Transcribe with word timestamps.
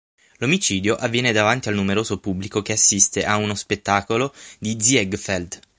L'omicidio 0.37 0.95
avviene 0.95 1.31
davanti 1.31 1.69
al 1.69 1.75
numeroso 1.75 2.19
pubblico 2.19 2.63
che 2.63 2.71
assiste 2.71 3.23
a 3.23 3.35
uno 3.35 3.53
spettacolo 3.53 4.33
di 4.57 4.75
Ziegfeld. 4.81 5.59